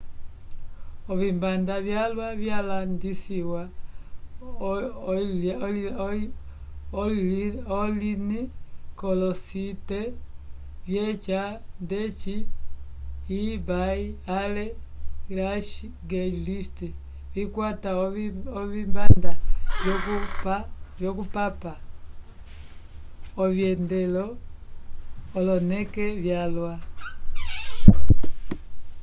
[1.11, 3.61] ovikanda vyalwa vyalandisiwa
[7.81, 8.39] online
[8.99, 9.99] k'olosite
[10.85, 11.41] vyeca
[11.83, 12.35] ndeci
[13.39, 14.01] ebay
[14.39, 14.65] ale
[15.27, 16.77] craigslist
[17.33, 17.89] vikwata
[18.61, 19.31] ovikanda
[21.01, 21.73] vyokupapa
[23.43, 24.25] ovyendelo
[25.37, 26.73] oloneke vyalwa